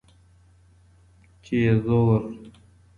[1.43, 2.21] چي یې زور